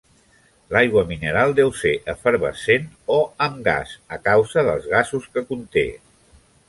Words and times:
L'aigua 0.75 1.01
mineral 1.09 1.51
deu 1.59 1.69
ser 1.81 1.91
efervescent 2.13 2.87
o 3.17 3.19
"amb 3.49 3.59
gas" 3.69 3.93
a 4.17 4.19
causa 4.31 4.65
dels 4.71 4.89
gasos 4.95 5.29
que 5.37 5.45
conté. 5.53 5.85